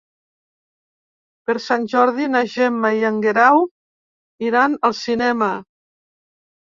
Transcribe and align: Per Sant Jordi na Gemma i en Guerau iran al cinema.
Per 1.49 1.55
Sant 1.65 1.85
Jordi 1.91 2.29
na 2.35 2.43
Gemma 2.53 2.93
i 3.01 3.05
en 3.11 3.21
Guerau 3.29 3.61
iran 4.51 4.79
al 4.91 4.97
cinema. 5.05 5.51